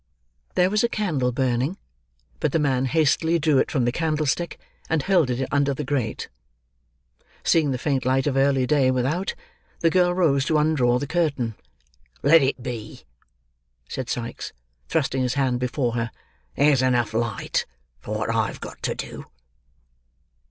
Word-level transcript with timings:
There 0.55 0.71
was 0.71 0.83
a 0.83 0.89
candle 0.89 1.31
burning, 1.31 1.77
but 2.39 2.53
the 2.53 2.57
man 2.57 2.85
hastily 2.85 3.37
drew 3.37 3.59
it 3.59 3.69
from 3.69 3.85
the 3.85 3.91
candlestick, 3.91 4.57
and 4.89 5.03
hurled 5.03 5.29
it 5.29 5.47
under 5.51 5.75
the 5.75 5.83
grate. 5.83 6.27
Seeing 7.43 7.69
the 7.69 7.77
faint 7.77 8.03
light 8.03 8.25
of 8.25 8.35
early 8.35 8.65
day 8.65 8.89
without, 8.89 9.35
the 9.81 9.91
girl 9.91 10.11
rose 10.11 10.43
to 10.45 10.57
undraw 10.57 10.97
the 10.99 11.05
curtain. 11.05 11.53
"Let 12.23 12.41
it 12.41 12.63
be," 12.63 13.03
said 13.87 14.09
Sikes, 14.09 14.53
thrusting 14.89 15.21
his 15.21 15.35
hand 15.35 15.59
before 15.59 15.91
her. 15.93 16.09
"There's 16.55 16.81
enough 16.81 17.13
light 17.13 17.67
for 17.99 18.17
wot 18.17 18.31
I've 18.33 18.59
got 18.59 18.81
to 18.81 18.95
do." 18.95 19.27